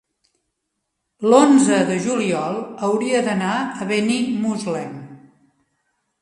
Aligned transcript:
L'onze 1.33 1.77
de 1.89 1.97
juliol 2.05 2.57
hauria 2.87 3.21
d'anar 3.29 3.53
a 3.59 3.89
Benimuslem. 3.93 4.97